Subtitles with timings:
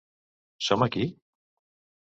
[0.69, 1.05] Som aquí?